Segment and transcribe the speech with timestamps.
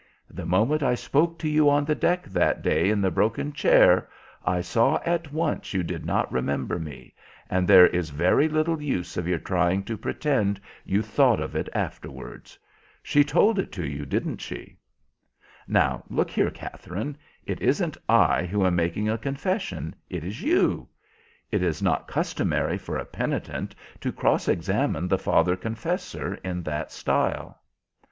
[0.31, 4.09] The moment I spoke to you on the deck that day in the broken chair,
[4.43, 7.13] I saw at once you did not remember me,
[7.51, 11.69] and there is very little use of your trying to pretend you thought of it
[11.75, 12.57] afterwards.
[13.03, 14.75] She told it to you, didn't she?"
[15.67, 17.15] "Now, look here, Katherine,
[17.45, 20.87] it isn't I who am making a confession, it is you.
[21.51, 26.91] It is not customary for a penitent to cross examine the father confessor in that
[26.91, 27.59] style."